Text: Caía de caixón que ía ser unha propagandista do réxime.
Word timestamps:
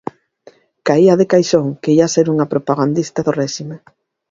Caía 0.87 1.19
de 1.19 1.29
caixón 1.33 1.65
que 1.81 1.93
ía 1.97 2.07
ser 2.15 2.25
unha 2.33 2.49
propagandista 2.53 3.19
do 3.25 3.31
réxime. 3.41 3.77